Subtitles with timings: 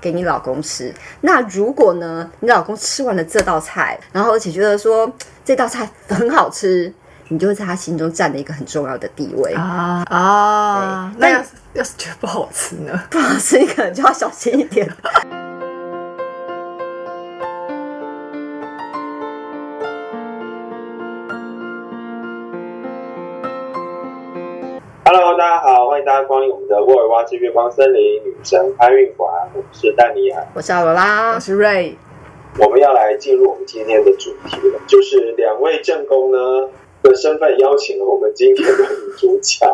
[0.00, 0.94] 给你老公吃。
[1.20, 5.10] 那如果呢，你老公吃完了这道菜，然后而且觉得说
[5.44, 6.92] 这道菜很好吃，
[7.28, 9.52] 你就会在他心中占了一个很重要的地位。
[9.54, 11.12] 啊啊！
[11.18, 13.02] 那要是要是觉得不好吃呢？
[13.10, 14.88] 不好吃，你可能就要小心一点。
[25.98, 30.46] 欢迎大家光临我们的沃尔沃之月光森林女神开运馆，我是丹尼亚。
[30.54, 31.92] 我是阿罗拉我，是瑞，
[32.56, 36.70] 我们要来进入我们今天的主题了，就是两位正宫呢
[37.02, 39.66] 的身份邀请了我们今天的女主角，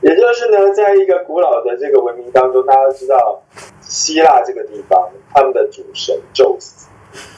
[0.00, 3.40] 也就是呢，在一个古老的这个文明当中，大家都知道
[3.82, 6.88] 希腊这个地方，他们的主神宙斯。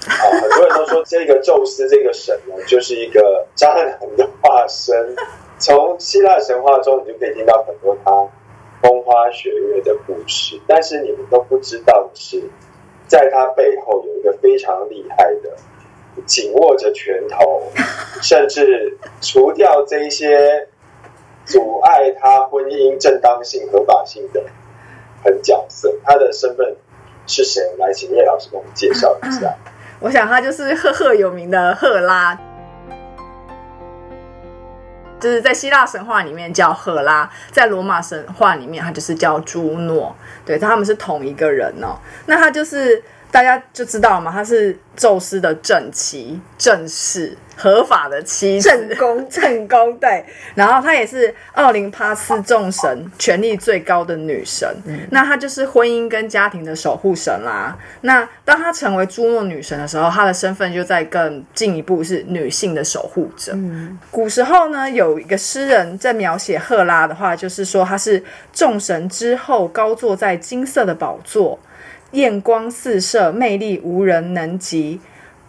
[0.09, 5.15] 啊，很多人都说这个宙斯这个神呢，就是一个渣男的化身。
[5.59, 8.11] 从希腊神话中，你就可以听到很多他
[8.83, 12.43] 风花雪月的故事，但是你们都不知道的是，
[13.07, 15.57] 在他背后有一个非常厉害的，
[16.27, 17.63] 紧握着拳头，
[18.21, 20.69] 甚至除掉这一些
[21.45, 24.45] 阻碍他婚姻正当性、合法性的
[25.23, 25.95] 狠角色。
[26.05, 26.77] 他的身份
[27.27, 27.63] 是谁？
[27.79, 29.55] 来，请叶老师给我们介绍一下。
[30.01, 32.39] 我想他就是赫赫有名的赫拉，
[35.25, 41.97] 就是在希腊神话里面叫赫拉，在罗马神话里面他就是叫朱诺，对，他们是同一个人哦。
[42.27, 43.03] 那他就是
[43.35, 54.69] 大家就知道嘛，她是宙斯的正妻、正室、合法的妻子、正宫 正宫对，然后她也是奥林帕斯众神权力最高的女神，
[55.11, 57.77] 那她就是婚姻跟家庭的守护神啦。
[58.03, 63.53] 那当她成为朱诺女神的时候，她的身份就在更进一步是女性的守护者。
[64.13, 71.59] 古时候呢，有一个诗人在描写赫拉的话，就是说她是众神之后高坐在金色的宝座，
[72.15, 75.01] 艳光四射，魅力无人能及。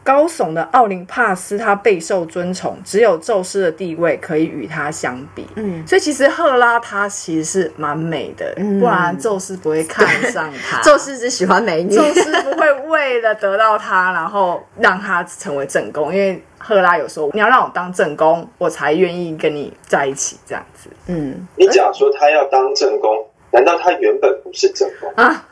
[0.03, 5.47] 高耸的奥林帕斯，他备受尊崇，只有宙斯的地位可以与他相比。
[5.55, 10.79] 嗯，所以其实赫拉她其实是蛮美的，不然宙斯不会看上她。
[10.83, 11.89] 宙斯只喜欢美女。
[11.89, 25.11] 宙斯不会为了得到她，然后让她成为正宫，因为赫拉有说你要让我当正宫，我才愿意跟你在一起这样子嗯，你讲说他要当正宫，难道他原本不是正宫？
[25.15, 25.47] 啊。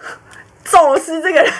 [0.63, 1.51] 宙斯这个人，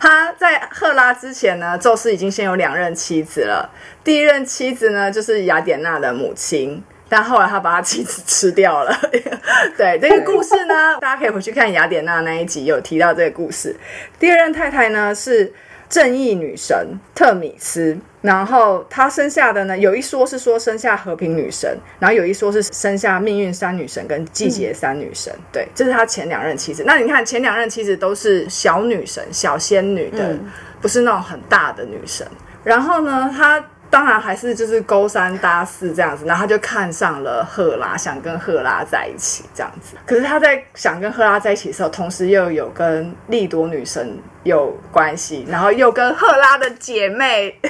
[0.00, 3.70] 他在赫拉之前呢， 宙斯已经先有两任妻子了。
[4.02, 8.98] 第一任妻子呢，就是雅典娜的母亲，但后来他把他妻子吃掉了。
[9.76, 13.76] 对这个故事呢，大家可以回去看雅典娜那一集有提到这个故事。
[14.18, 15.52] 第二任太太呢是
[15.90, 25.34] 正义女神特米斯，然后她生下的呢，有一说是说生下和平女神，然后有一说是生下命运三女神跟季节三女神。
[25.52, 26.84] 对，这是她前两任妻子。
[26.86, 30.48] 那你看前两任妻子都是小女神、小仙女的，嗯
[30.80, 32.26] 不是那种很大的女神。
[32.62, 39.96] 然后呢，她当然还是就是勾三搭四这样子，然后他就看上了赫拉，想跟赫拉在一起这样子。
[40.06, 47.68] 可是他在想跟赫拉在一起的时候，同时又有跟利多女神有关系，然后又跟赫拉的姐妹，就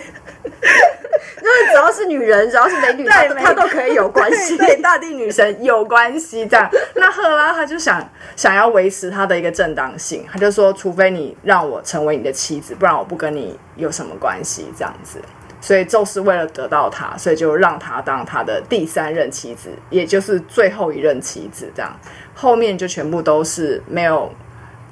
[1.48, 4.58] 是只要是女人，只要是美女，她她都可以有关系。
[4.58, 6.68] 对大地女神有关系这样。
[6.96, 8.06] 那赫拉她就想
[8.36, 15.18] 想要维持她的一个正当性，她就说，除非你让我成为你的妻子，不然我不跟你有什么关系这样子。
[15.60, 21.70] 所以宙斯为了得到她，所以就让她当他的第三任妻子，也就是最后一任妻子。
[21.74, 21.94] 这样
[22.34, 24.32] 后面就全部都是没有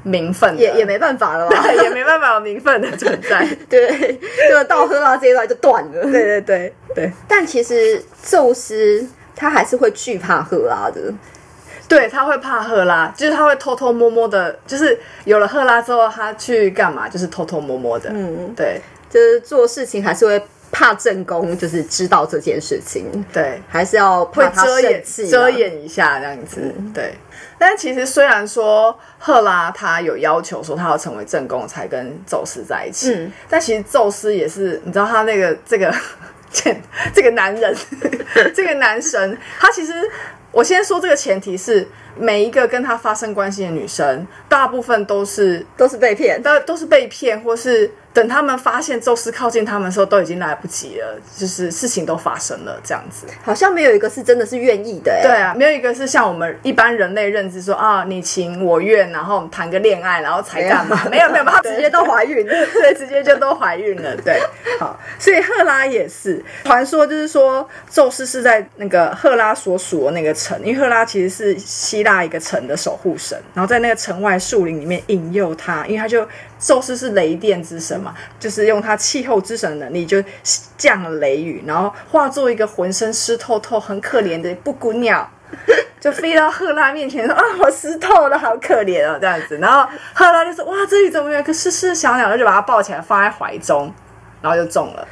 [0.03, 1.63] 名分的，也也没办法了吧？
[1.63, 3.47] 对， 也没办法有名分的存在。
[3.69, 4.21] 对，
[4.51, 6.03] 就到赫拉这一段就断了。
[6.13, 11.13] 对对对对但其实宙斯他还是会惧怕赫拉的。
[11.89, 17.09] 对，他会怕赫拉，就是他会偷偷摸摸的，就是有了赫拉之后，他去干嘛？
[17.09, 18.11] 就是偷偷摸摸的。
[18.13, 18.79] 嗯，对
[19.09, 20.39] 就是做事情还是会
[20.71, 25.51] 怕正宫，就是知道这件事情，对，还是要会遮掩遮。
[25.51, 26.75] 掩一下这样子。
[26.95, 27.15] 对，
[27.59, 35.95] 但其实虽然说赫拉她有要求说她要成为正宫才跟宙斯在一起，嗯但其实宙斯也是，你知道他那个这个
[36.53, 36.77] 这
[37.15, 37.75] 这个男人，
[38.55, 39.93] 这个男神，他其实
[40.53, 41.89] 我先说这个前提是。
[42.19, 46.43] 每一个跟他发生关系的女生，大部分都是都是被骗。
[46.43, 53.27] 都都是被骗，或是等他们发现宙斯靠近他们的时候，都已经来不及了，就是事情都发生了这样子。
[53.43, 55.23] 好像没有一个是真的是愿意的哎。
[55.23, 61.05] 对啊，没有一个是像我们一般人类认知说啊，你情我愿，然后谈个恋爱，然后才干嘛？
[61.11, 62.45] 没有没有，他直接都怀孕。
[62.47, 64.17] 对，直接就都怀孕了。
[64.17, 64.41] 对，
[64.81, 76.27] 好，所以赫拉也是传说，就是说宙斯是在那个赫拉所属的那个城，因为赫拉其实是希腊一个城的守护神，然后在那个城外树林里面引诱他，因为他就
[76.59, 80.23] 宙斯是雷电之神嘛，就是用他气候之神的能力就
[80.77, 85.31] 降了雷雨，然后化作一个浑身湿透透、很可怜的布谷鸟。
[85.99, 89.57] 就飞到赫拉面前说啊，我湿透了，好可怜哦，这样子。
[89.57, 92.37] 然后赫拉就说哇，这里怎么有个湿湿的小鸟？
[92.37, 93.93] 就把它抱起来放在怀中，
[94.43, 95.09] 然后就中了。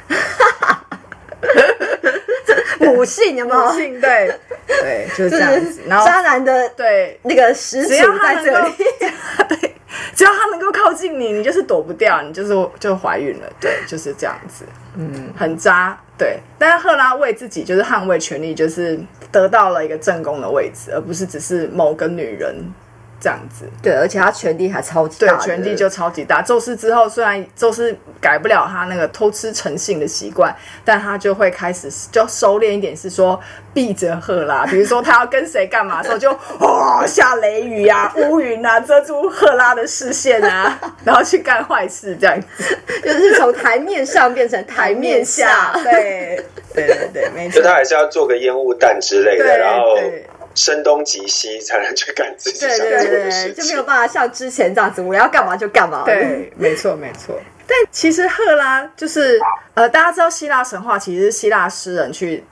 [2.79, 3.65] 母性有没有？
[3.65, 4.33] 母性对
[4.67, 5.81] 对，就是这样子。
[5.87, 8.73] 然后渣男的对，那个始祖只要他能够在这里。
[9.59, 9.75] 对，
[10.15, 13.47] 只要他能够靠近你，你就是躲不掉，你就是就怀孕了。
[13.59, 14.65] 对，就是这样子。
[14.95, 15.97] 嗯，很渣。
[16.17, 18.99] 对，但是赫拉为自己就是捍卫权利，就是
[19.31, 22.55] 得到了一个正宫的位置，而不是只是某个女人
[23.19, 23.65] 这样子。
[23.81, 26.41] 对，而且他权力还超级对大的，，权力就超级大。
[26.41, 33.39] 宙斯之后，虽然宙斯改不了他那个偷吃成性的习惯，但他就会开始就收敛一点，是说
[33.73, 34.65] 避着赫拉。
[34.69, 42.77] 比如说他要跟谁干嘛的时候，就哦下雷雨啊、 乌云啊，遮住赫拉的视线啊， 然后去干坏事这样子。
[43.03, 45.71] 就是从台面上变成台面下。
[45.83, 46.43] 对
[46.73, 47.67] 对对对，没错就。
[47.67, 50.25] 他还是要做个烟雾弹之类的，然后对
[50.57, 53.83] 声东击西，才能去干自己对想做的对对就没有。
[53.83, 56.03] 办法像之前这样子，我要干嘛就干嘛。
[56.03, 57.39] 对，没错没错。
[57.65, 59.39] 但其实赫拉就是
[59.75, 62.43] 呃，大家知道希腊神话其实是希腊诗人去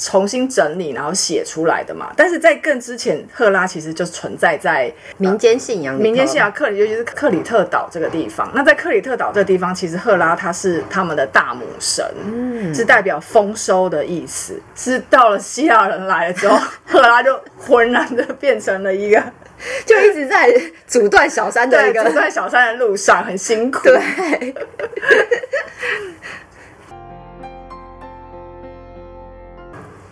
[0.00, 2.12] 重新整理然后写出来的嘛。
[2.16, 8.50] 但是在更之前，赫拉其实就存在在民间信仰，民间信仰克里，尤其是克里特岛这个地方。
[8.54, 14.60] 那在克里特岛这个地方，其实赫拉她是他们的大母神，嗯是代表丰收的意思。
[14.74, 19.22] 是到了希腊人来了之后， 赫拉就浑然的变成了一个
[19.86, 20.52] 就一直在
[20.86, 23.80] 阻断小三的一个阻断小山的路上很辛苦。
[23.86, 24.54] 对。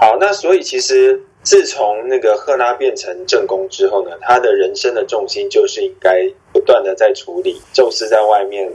[0.01, 8.73] 好，那所以其实自从那个赫拉变成正宫之后呢，他的人生的重心就是应该不断的在处理宙斯在外面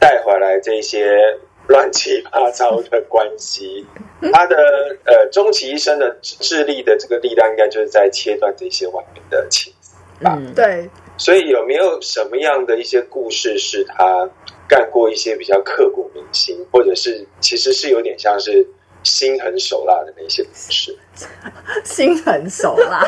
[0.00, 1.20] 带回来这些
[1.68, 3.86] 乱七八糟的关系。
[4.32, 4.56] 他的
[5.04, 10.36] 呃终其一生的智力的这个力量，应该就是在切断这些外面的情丝吧。
[10.36, 14.28] 嗯，对，所以有没有什么样的一些故事是他
[14.66, 18.66] 干过一些比较刻骨铭心，或者是其实是有点像是
[19.06, 20.96] 心狠手辣的那些故事？
[21.84, 23.02] 心狠手辣。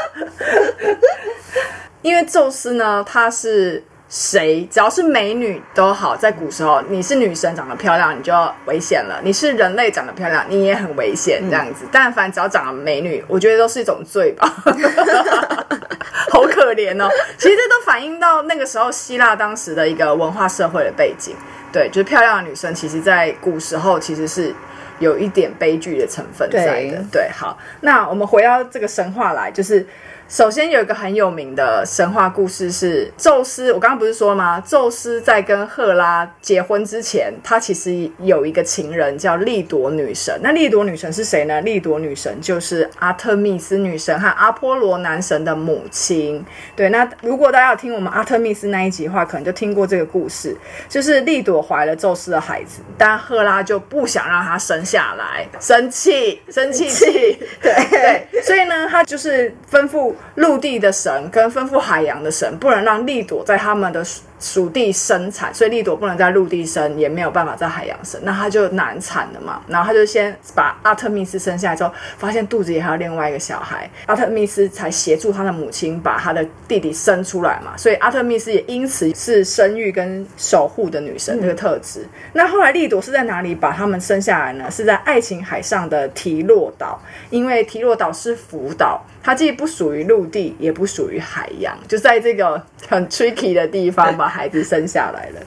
[2.02, 11.42] 因为宙斯呢，他是谁，只要是美女都好，在古时候，你是女生长得漂亮，你就要危险了；你是人类长得漂亮，你也很危险。
[11.50, 14.46] 这样子，但凡只要长得美女，我觉得都是一种罪吧。
[16.30, 17.10] 好可怜哦！
[17.36, 21.34] 其实这都反映到那个时候希腊当时的一个文化社会的背景。
[21.72, 24.54] 对，就是漂亮的女生，其实在古时候其实是
[24.98, 27.02] 有一点悲剧的成分在的。
[27.10, 29.86] 对，好，那我们回到这个神话来，就是
[30.28, 33.72] 首先有一个很有名的神话故事是宙斯。
[33.72, 34.60] 我刚刚不是说吗？
[34.60, 40.38] 宙斯在跟赫拉结婚之前，他其实有一个情人叫利朵女神。
[40.42, 41.62] 那利朵女神是谁呢？
[41.62, 46.44] 利朵女神就是阿特密斯女神和阿波罗男神的母亲。
[46.76, 50.54] 对，那如果大家有听我们阿特密斯那一集的话，可能就听过这个故事，
[50.90, 64.04] 就是利朵怀了宙斯的孩子，但赫拉就不想让他生下来，生气，生气气，对对，所以呢，他就是吩咐陆地的神跟吩咐海洋的神，不能让利躲在他们的
[64.38, 69.62] 属属地生产，所以利朵不能在陆地生，也没有办法在海洋生，那他就难产了嘛。
[69.68, 77.76] 然后他就先把阿特密斯生下来之后，发现肚子里还有另外一个小孩，阿特密斯才协助他的母亲把他的弟弟生出来嘛。
[77.76, 82.04] 所以阿特密斯也因此是生育跟守护的女神这个特质。
[82.32, 84.68] 那后来利朵是在哪里把他们生下来呢？
[84.70, 95.40] 是在爱琴海上的提洛岛，因为提洛岛是福岛，它既不属于陆地，也不属于海洋，就在这个很 tricky 的地方把孩子生下来了。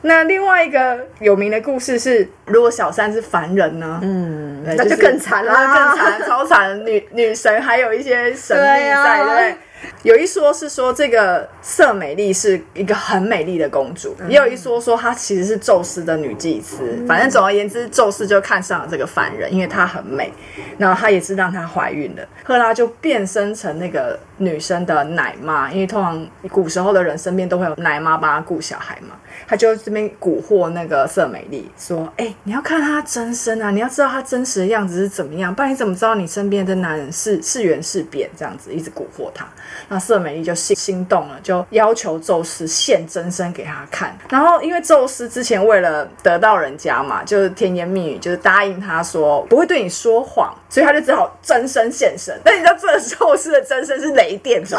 [0.00, 3.98] 那另外一个有名的故事是，如果小三是凡人呢？
[4.00, 6.86] 嗯，那就更惨啦更惨，超惨。
[6.86, 9.56] 女女神还有一些神秘在，对不对？
[10.02, 17.04] 有一说是说这个色美丽是一个很美丽的公主，也有一说说她其实是宙斯的女祭司。
[17.06, 20.32] 反正总而言之，宙斯就看上了这个凡人，因为她很美，
[20.78, 22.22] 然后他也是让她怀孕了。
[22.44, 29.16] 赫拉就变身成那个女生的奶妈，因为通常古时候的人身边都会有奶妈帮她顾小孩嘛。
[29.46, 39.46] 他就这边蛊惑那个色美丽，说：“哎、你要看他真身啊，你要知道他真实的样子是怎么样，不然你怎么知道你身边的男人是是圆是扁？”这样子一直蛊惑他。
[39.88, 44.16] 那色美丽就心心动了，就要求宙斯现真身给他看。
[44.30, 52.38] 然后因为宙斯之前为了得到人家嘛，就是甜言蜜语，就是答应他说不会对你说谎，所以他就只好真身现身。
[52.44, 54.78] 但你知道这个宙斯的真身是雷电，唰，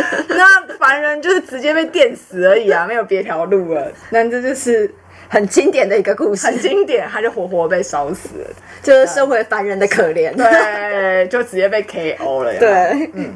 [0.28, 3.90] 那凡人就是直接被电死而已啊，没有别条路了。
[4.10, 4.92] 那这就是
[5.28, 8.50] 很经典的一个故事，很经典，他就活活被烧死了。
[8.82, 10.34] 就是身为凡人的可怜。
[10.34, 12.54] 对，就直接被 KO 了。
[12.54, 12.60] 呀。
[12.60, 13.34] 对，嗯，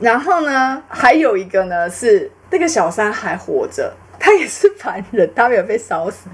[0.00, 6.28] 然后呢，还有一个呢是那个小三还活着，他也是凡人，他没有被烧死，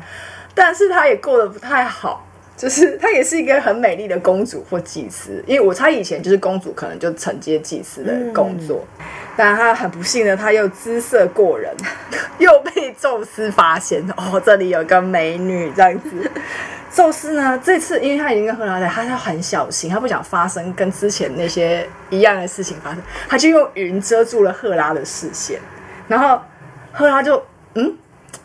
[0.55, 2.27] 但是他也过得不太好。
[2.55, 8.85] 就是她也是一个很美丽的公主或祭司，因为我猜以前就是公主可能就承接祭司的工作，
[9.37, 11.75] 但他很不幸的，他又姿色过人，
[12.39, 16.31] 又被宙斯发现哦，这里有个美女这样子。
[16.93, 25.59] 宙斯呢，这次因为他已经跟赫拉在，他要很小心，他不想发生跟之前那些一样的事情发生，他就用云遮住了赫拉的视线，
[26.07, 26.41] 然后
[26.93, 27.43] 赫拉就
[27.75, 27.97] 嗯。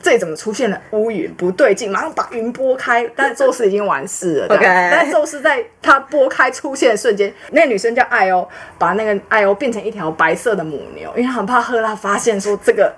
[0.01, 1.33] 这里怎么出现了乌云？
[1.35, 3.09] 不对劲，马上把云拨开。
[3.15, 4.55] 但是宙斯已经完事了。
[4.55, 12.93] OK 但是宙斯在他拨开出现的瞬间，那个女生叫艾欧，把那个艾欧变成一条白色的母牛，因为她很怕赫拉发现说这个。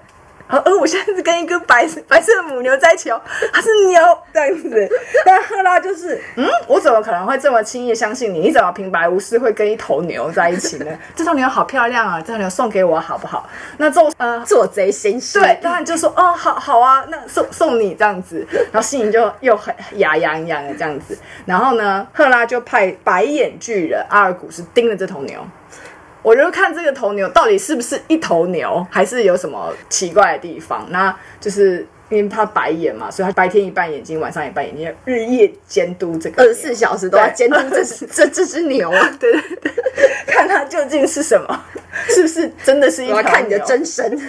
[0.50, 3.22] 呃，呃我现在是跟一个白白色的母牛在一起哦，
[3.54, 4.02] 它是牛
[4.34, 4.90] 这样子。
[5.24, 8.40] 但赫拉就是，嗯，我怎么可能会这么轻易相信你？
[8.40, 10.98] 你怎么平白无事会跟一头牛在一起呢？
[11.16, 13.48] 这头牛好漂亮啊，这头牛送给我好不好？
[13.78, 15.40] 那宙呃做贼心虚。
[15.40, 21.16] 对，当然就说哦，好好啊，那送送你这样子，然后心里就又很牙痒痒的这样子。
[21.46, 25.46] 然后呢，赫拉就派白眼巨人阿尔古斯盯着这头牛。
[26.22, 30.86] 我就看这个头牛到底是不是一头牛，还是有什么奇怪的地方。
[30.90, 39.10] 那就是因为它白眼嘛，所以它白天一半眼睛，晚上一半眼睛，日夜监督这个牛二十四小时都要监督这只 这这只牛啊！
[39.20, 39.72] 对对对，
[40.28, 41.66] 看它究竟是什么，
[42.10, 44.20] 是不是真的是一条我要看你的真身。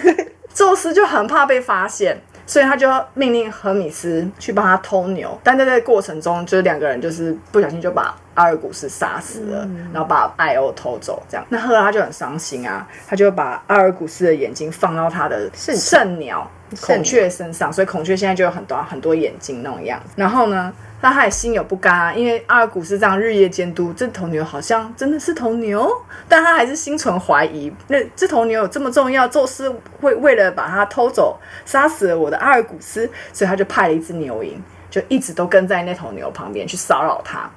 [0.53, 5.37] 宙斯就很怕被发现，所以他就命令赫米斯去帮他偷牛。
[5.43, 11.21] 但在这个过程中，就是两个人就是不小心就把阿尔古斯杀死了，然后把艾欧偷走。
[11.29, 16.49] 这样，那赫拉就很伤心啊，他就把阿尔古斯的眼睛放到他的圣圣鸟
[16.81, 20.13] 孔雀身上，所以孔雀现在就有很多很多眼睛那种样子。
[20.15, 20.73] 然后呢？
[21.01, 25.91] 但他也心有不甘啊，因为阿尔古斯这样日夜监督，这头牛好像真的是头牛，
[26.29, 27.73] 但他还是心存怀疑。
[27.87, 34.53] 那这头牛有这么重要，宙斯会为了把它偷走，杀死了我的阿尔古斯，所以他就派了一只牛蝇，
[34.91, 37.49] 就一直都跟在那头牛旁边去骚扰他，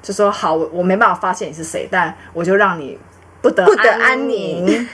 [0.00, 2.96] 就说好，我我没办法发现你是谁，但我就让你
[3.40, 4.88] 不得不得安安宁。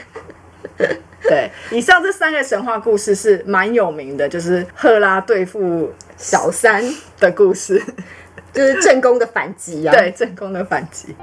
[1.27, 6.83] 对，以上这三个神话故事是蛮有名的，就是赫拉对付小三
[7.19, 7.81] 的故事，
[8.53, 9.93] 就是正宫的反击啊！
[9.93, 11.15] 对正宫的反击。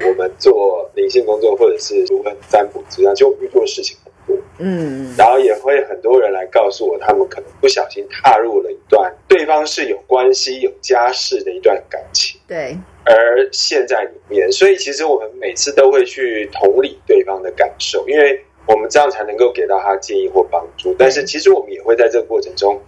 [0.00, 14.52] 我们做灵性工作或者是如何占卜之上，就遇过事情很多，嗯，然后也会很多人来告诉我，他们可能不小心踏入了一段对方是有关系、有家室的一段感情，对，而陷在里面。
[14.52, 20.94] 所以其实我们每次都会去同理对方的感受，因为我们这样才能够给到他建议或帮助。
[20.98, 22.80] 但是其实我们也会在这个过程中，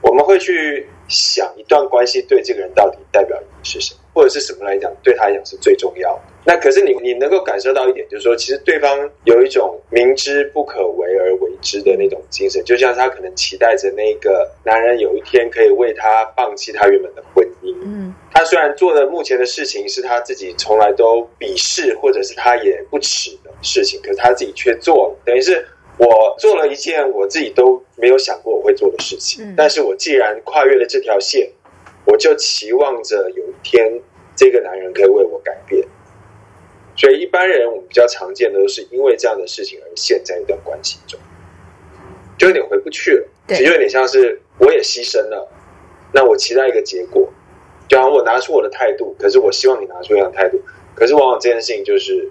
[0.00, 6.22] 我们会去想一段关系对这个人到底代表意义是什么，或者是什么来讲对他来讲是最重要的。
[6.48, 17.76] 那可是你你能够感受到一点，就是说，其实对方有一种明知不可为而为之的那种精神，就像他可能期待着那个男人有一天可以为他放弃他原本的婚姻。
[17.84, 25.62] 嗯，他虽然做的目前的事情是他自己从来都鄙视或者是他也不耻的事情，可是他自己却做了，等于是
[25.98, 29.44] 我做了一件我自己都没有想过我会做的事情。
[29.44, 31.50] 嗯但是我既然跨越了这条线，
[32.06, 34.00] 我就期望着有一天
[34.34, 35.86] 这个男人可以为我改变。
[36.98, 41.18] 所以一般人我们比较常见的都是因为这样的事情而陷在一段关系中，
[42.36, 45.48] 就有点回不去了，对其实有点像是我也牺牲了，
[46.12, 47.32] 那我期待一个结果，
[47.86, 50.60] 就好像我拿出我的态度，可是我希望你拿出一样的态度，
[50.96, 52.28] 可是往往这件事情就是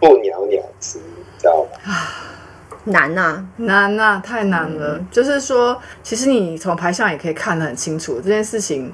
[0.00, 1.78] 不了了之，你知道吗？
[2.88, 5.04] 难呐、难呐、太难了。
[5.10, 8.92] 就是说，其实你从牌上也可以看得很清楚，这件事情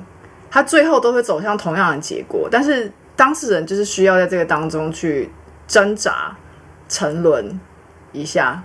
[0.51, 5.31] 它最后都会走向同样的结果，但是当事人就是需要在这个当中去
[5.67, 6.37] 挣扎、
[6.89, 7.61] 沉沦
[8.13, 8.63] 一下，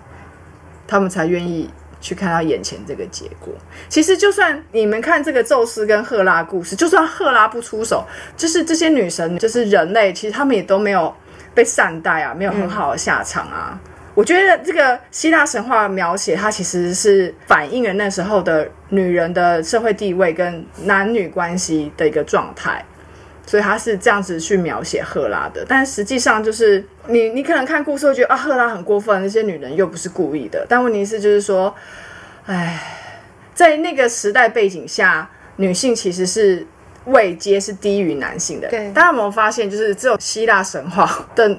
[0.88, 3.54] 他们才愿意去看到眼前这个结果。
[3.90, 11.14] 其实，就算你们看这个宙斯跟赫拉故事，就算赫拉不出手，就是这些女神，就是人类，其实他们也都没有
[11.54, 13.80] 被善待啊，没有很好的下场啊。
[14.14, 22.84] 我觉得这个希腊神话描写，它其实是反映了那时候的女人的社会地位跟男女关系的一个状态，
[23.48, 25.66] 所以他是这样子去描写赫拉的。
[25.68, 30.64] 但实际上就是你，你可能看故事会觉得啊，赫拉很过分，那些女人又不是故意的。
[30.70, 31.74] 但问题是，就是说，
[32.46, 32.80] 哎，
[33.56, 36.68] 在那个时代背景下，女性其实是。
[37.08, 41.58] 位阶是低于男性的，对大家有没有发现，就是只有希腊神话的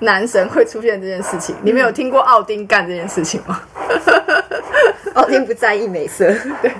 [0.00, 1.54] 男神会出现这件事情？
[1.62, 3.60] 你们有听过奥丁干这件事情吗？
[5.14, 6.70] 奥丁不在意美色，对，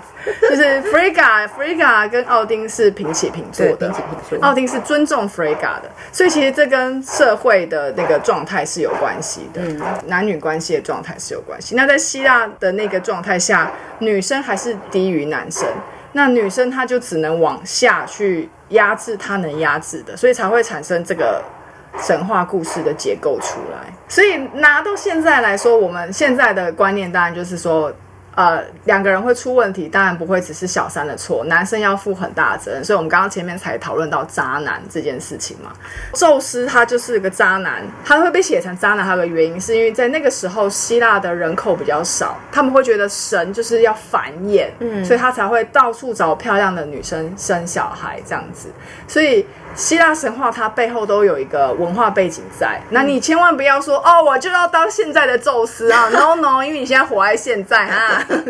[0.49, 4.03] 就是 Frigga，Frigga 跟奥丁是平起平坐，的平起。
[4.03, 4.47] 平坐。
[4.47, 9.61] 奥丁是尊重 Frigga 的，所以其实这跟社会的那个状态是有关系的，
[10.07, 11.75] 男女关系的状态是有关系。
[11.75, 15.67] 那在希腊的那个状态下，女生还是低于男生，
[16.13, 21.43] 那女生她就只能往下去压制她能压制的，所以才会产生这个
[22.03, 23.93] 神话故事的结构出来。
[24.09, 27.93] 所以拿到现在来说，我们现在的观念当然就是说。
[28.35, 32.85] 呃，两个人会出问题，当然不会只是小三的错，男生要负很大的责任。
[32.85, 35.73] 所以，我们刚刚前面才讨论到渣男这件事情嘛。
[36.13, 48.69] 宙斯他就是个渣男，他会被写成渣男，还有个原因是因为在那个时候希腊的人口比较少，他们会觉得神就是要繁衍，嗯，所以他才会到处找漂亮的女生生小孩这样子。
[49.09, 49.45] 所以
[49.75, 58.41] 希腊神话它背后都有一个文化背景在，那你千万不要说哦，我就要当现在的宙斯啊， no no，因为你现在活在现在啊， 现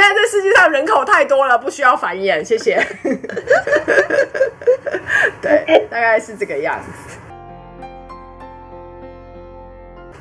[0.00, 2.76] 在这世界上人口太多了，不需要繁衍，谢谢。
[5.42, 6.86] 对，大概是这个样子。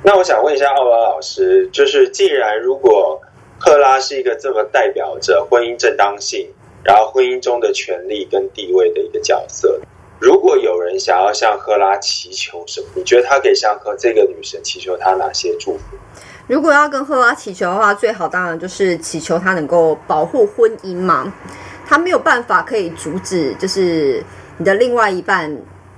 [0.01, 3.21] 那我想问一下奥拉老师，就是既然如果
[3.59, 6.49] 赫拉是一个这么代表着婚姻正当性，
[6.83, 9.79] 然后婚姻中的权利跟地位的一个角色，
[10.19, 15.83] 如果有人想要向赫拉祈求什么，你觉得他可以向和这个女神祈求她哪些祝福？
[16.47, 21.31] 如果要跟赫拉祈求的话，最好当然就是祈求她能够保护婚姻嘛。
[21.85, 24.23] 他没有办法可以阻止，就是
[24.57, 25.51] 你的另外一半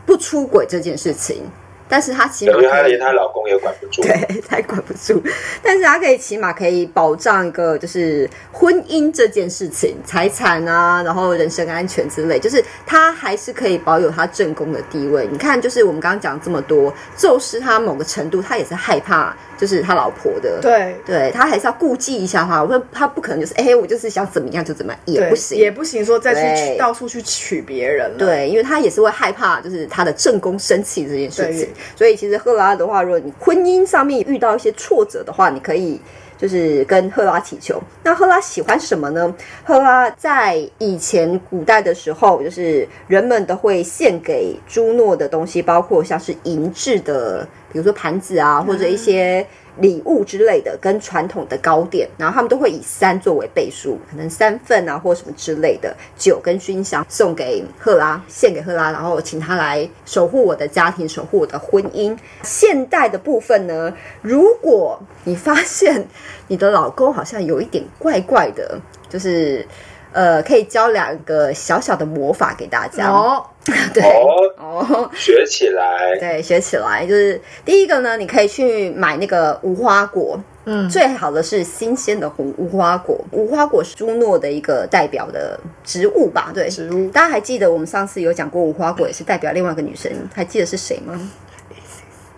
[0.06, 1.44] 不出轨这件事情，
[1.92, 4.02] 但是他起码因为她可以连她老公也管不住。
[4.02, 5.22] 对， 他也管不住，
[5.62, 15.28] 但是他可以起码可以保障一个就是婚姻这件事情，财产啊，然后人身安全之类，就是他还是可以保有他正宫的地位。
[15.30, 28.18] 你看，就是我们刚刚讲这么多，宙斯他某个程度他也是害怕，就是他老婆的，对对他还是要顾忌一下哈，我说他不可能就是哎、我就是想怎么样就怎么样，也不行，也不行，说再去娶到处去娶别人了。
[28.18, 31.70] 对，因为他也是会害怕，就是他的正宫生气这件事情对。
[31.96, 36.00] 所以其实赫拉的话，如果你婚姻上面遇到一些挫折的话，你可以
[36.38, 37.82] 就是跟赫拉祈求。
[38.04, 39.34] 那赫拉喜欢什么呢？
[39.64, 49.46] 赫拉在以前古代的时候，就是人们都会献给朱诺的东西，包括像是银质的，比如说盘子啊，或者一些。
[49.78, 62.18] 礼物之类的，跟传统的糕点，然后他们都会以三作为倍数，可能三份啊，或什么之类的酒跟熏香送给赫拉，献给赫拉，然后请她来守护我的家庭，守护我的婚姻。
[62.44, 66.06] 现代的部分呢，如果你发现
[66.48, 68.80] 你的老公好像有一点怪怪的，
[69.10, 69.66] 就是
[70.12, 73.10] 呃，可以教两个小小的魔法给大家。
[73.10, 73.46] 哦，
[73.94, 76.18] 对哦，哦，学起来。
[76.20, 83.20] 对，学起来就是第一个呢，你可以去买那个无花果，嗯最好的是新鲜的无无花果。
[83.32, 86.52] 无花果是朱诺的一个代表的植物吧？
[86.54, 91.30] 对，植物大家还记得我们上次有讲过，无花果也是代表另外一个女生，还记得是谁吗？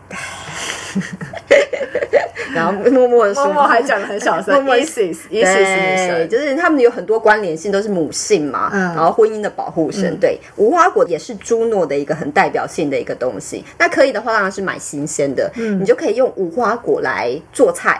[2.53, 10.15] 然后默默的说，默默还讲的很小声 默默对，神，就是他们有很多关联性，都是母性嘛，嗯然后婚姻的保护神。
[10.19, 13.65] 对，无花果也是朱诺的一个很代表性的一个东西。
[13.77, 17.99] 那可以的话，当然是买新鲜的，嗯你就可以用无花果来做菜。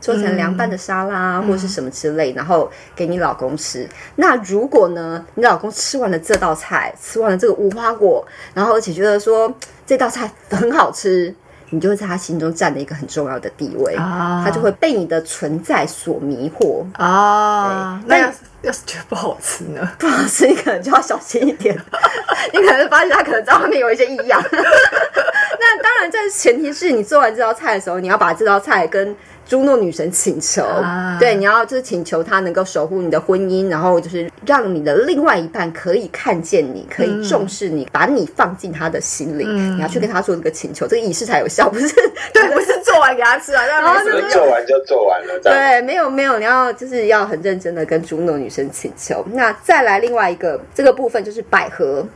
[0.00, 3.86] 做成凉拌的沙拉、嗯或是什么之类，然后给你老公吃。
[4.16, 11.34] 那如果呢，你老公吃完了这道菜，吃完了这个无花果，然后而且觉得说这道菜很好吃，
[11.70, 16.84] 你就会在他心中占了一个很重要的地位，啊他就会被你的存在所迷惑。
[16.94, 19.88] 啊，那要是要是觉得不好吃呢？
[19.98, 21.74] 不好吃，你可能就要小心一点。
[22.52, 24.42] 你可能发现他可能在外面有一些异样。
[24.50, 29.14] 那当然，在前提是你做完这道菜的时候，你要把这道菜跟
[29.50, 39.44] 朱诺女神请求，啊对，你要就是请求她能够守护你的婚姻，然后就是让你的另外一半可以看见你，可以重视你，把你放进他的心里。
[39.44, 41.92] 你要去跟他做这个请求，这个仪式才有效，不是？
[42.32, 49.26] 对，不是做完给他吃啊，那没什么能做完就做完了，对，没有没有，你要就是要很认真的跟朱诺女神请求。
[49.32, 52.06] 那再来另外一个这个部分就是百合，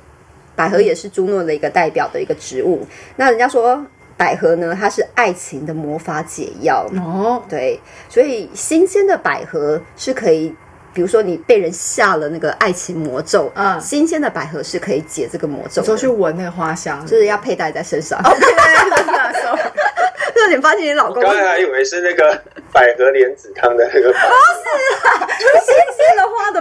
[0.55, 2.87] 百合也是朱诺的一个代表的一个植物。
[3.17, 3.85] 那人家说
[4.17, 6.87] 百合呢，它是爱情的魔法解药。
[6.97, 10.55] 哦，对，所以新鲜的百合是可以，
[10.93, 13.81] 比如说你被人下了那个爱情魔咒，嗯。
[13.81, 18.21] 新鲜的百合是可以解这个魔咒我说，去闻那个花香，就是要佩戴在身上。
[18.23, 19.63] 对对对，sorry。
[20.37, 25.14] 那你发现你老公刚才还以为是那个百合莲子汤的那个百合，新鲜的花的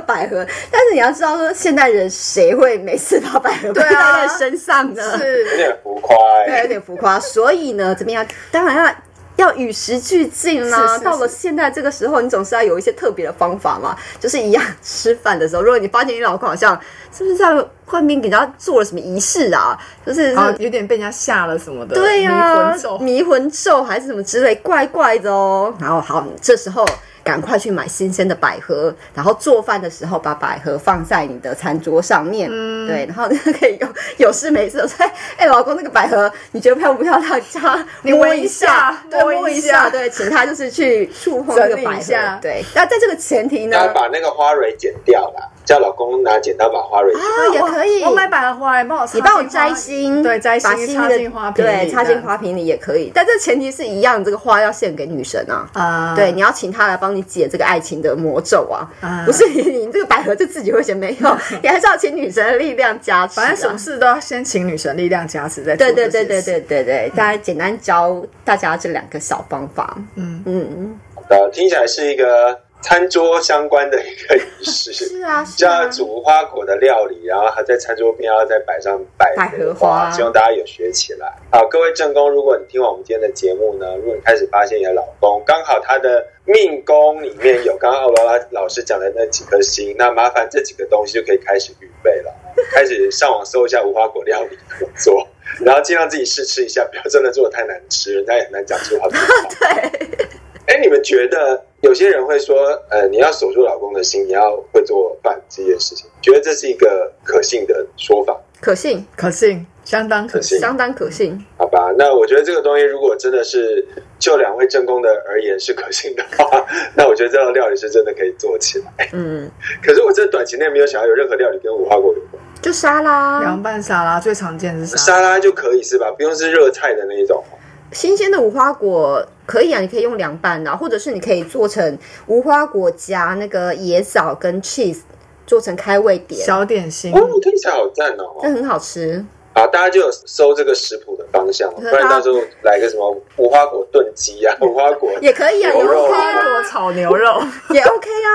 [0.06, 5.18] 百合，但是你要知道说，现代人谁会每次把百合佩戴在身上呢？
[5.18, 7.20] 是有是点浮夸对，哎、有点浮夸。
[7.20, 8.26] 所以呢，怎么样？
[8.52, 8.94] 当然要。
[9.36, 10.78] 要与时俱进啦！
[10.78, 13.98] 是是是到了现在这个时候，你总是要有一些特别的方法嘛。
[14.20, 16.80] 就是一样，吃饭的时候，如果你发现你老公好像
[17.12, 17.52] 是不是在
[17.88, 25.74] 外面给人家做了什么仪式啊，就是、啊，有点被人家吓了什么的，对呀、迷魂咒迷魂咒还是什么之类，怪怪的哦。
[25.80, 26.86] 然后好，这时候
[27.24, 32.88] 赶快去买新鲜的百合，然后做饭的时候把百合放在你的餐桌上面，嗯。
[32.88, 35.06] 对，然后你可以有有事没事的说，
[35.38, 37.42] 哎、老公那个百合你觉得漂不漂亮？
[37.50, 41.98] 叫他摸一下对，摸一下下，对，请他就是去触碰那个百合。
[41.98, 42.64] 一下，对。
[42.76, 47.22] 那在这个前提呢，要把那个花蕊剪掉啦，叫老公拿剪刀把花蕊剪
[47.52, 47.66] 掉。
[47.66, 53.12] 啊也可以我买百合花来帮我插你帮我摘心，对，摘心插进花瓶里，对，插进花瓶里也可以。
[53.14, 55.70] 但这前提是一样，这个花要献给女神啊。
[55.74, 58.90] 啊，对，你要请她来帮你解这个爱情的魔咒啊！
[59.02, 63.44] 啊不是你你这个百合就自己会写没有， 你还是要请女神的力量加持、啊。
[63.44, 69.98] 反正什么事都要先请女神力量加持，再对对对对对对对，大家简单教大家这两个小方法。
[70.16, 71.00] 嗯嗯，
[71.30, 74.94] 呃，听起来是一个餐桌相关的一个仪式。
[74.94, 75.90] 是啊，是就啊要。
[75.90, 81.34] 煮无花果的料理，然后还在餐桌边要再摆上百百合花，花希望大家有学起来。
[81.52, 92.34] 好，各位正宫，如果你听完我们今天的节目呢，如果你开始发现你的老公刚好他的命宫里面有刚刚奥罗拉老师讲的那几颗星，那麻烦这几个东西就可以开始预备了，
[92.74, 95.28] 开始上网搜一下无花果料理怎么做，
[95.64, 99.24] 然后尽量自己试吃一下，不要真的做的太难吃，人家也很难讲出好不好。
[99.60, 100.28] 对，
[100.68, 102.56] 哎，你们觉得有些人会说，
[102.90, 110.58] 呃，你要守住老公的心，你要会做饭这件事情，觉得这是一个可信的说法，可信，可信，相当可信。
[110.60, 111.38] 相当可信。
[111.58, 111.94] 好吧？
[111.98, 113.86] 那我觉得这个东西如果真的是
[114.18, 119.10] 就两位正宫的而言是可信的话， 那我觉得这道料理是真的可以做起来。
[119.12, 119.52] 嗯，
[119.84, 126.10] 可是我这短期内没有想要有任何料理跟无花果有关，就沙拉，凉拌沙拉最常见的是沙拉就可以是吧？
[126.16, 127.44] 不用是热菜的那一种。
[127.92, 135.00] 新鲜的无花果可以啊，你可以用凉拌的啊，或者是你可以做成无花果加那个椰枣跟 cheese
[135.46, 138.40] 做成开胃点，小点心，哦，听起来好赞哦！
[138.42, 139.26] 这很好吃。
[139.56, 148.30] 好，大家就有搜这个食谱的方向，不然到时候来个什么无花果炖鸡啊， 无花果也可以啊，也牛肉花啊，果炒牛肉， 也 OK 啊。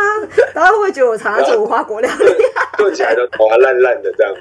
[0.54, 2.34] 大家会不会觉得我常常做无花果料理？
[2.76, 4.32] 炖起来都头还烂烂的这样。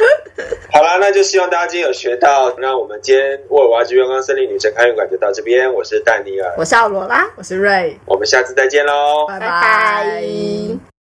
[0.72, 2.54] 好啦，那就希望大家今天有学到。
[2.58, 10.99] 那我们今天沃尔瓦之月光森林女神开运馆就到这边，我是戴尼尔，我是奥罗拉，我是瑞，我们下次再见喽，拜拜拜